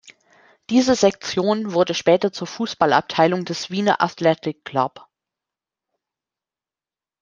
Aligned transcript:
Diese 0.71 0.95
Sektion 0.95 1.73
wurde 1.73 1.93
später 1.93 2.33
zur 2.33 2.47
Fußballabteilung 2.47 3.45
des 3.45 3.69
"Wiener 3.69 4.01
Athletic 4.01 4.65
Club". 4.65 5.05